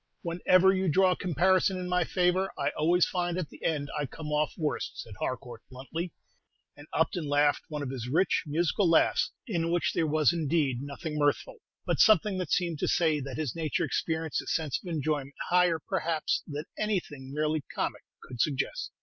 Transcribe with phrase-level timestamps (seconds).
[0.23, 4.07] "Whenever you draw a comparison in my favor, I always find at the end I
[4.07, 6.11] come off worst," said Harcourt, bluntly;
[6.75, 11.19] and Upton laughed one of his rich, musical laughs, in which there was indeed nothing
[11.19, 15.35] mirthful, but something that seemed to say that his nature experienced a sense of enjoyment
[15.51, 18.89] higher, perhaps, than anything merely comic could suggest.